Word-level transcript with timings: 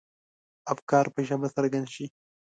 افکار 0.73 1.05
په 1.13 1.19
ژبه 1.27 1.47
څرګند 1.55 1.87
شي. 1.93 2.05